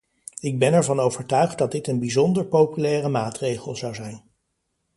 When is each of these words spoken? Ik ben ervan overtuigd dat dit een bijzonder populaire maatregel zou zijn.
Ik 0.39 0.59
ben 0.59 0.73
ervan 0.73 0.99
overtuigd 0.99 1.57
dat 1.57 1.71
dit 1.71 1.87
een 1.87 1.99
bijzonder 1.99 2.45
populaire 2.45 3.09
maatregel 3.09 3.75
zou 3.75 3.93
zijn. 3.95 4.23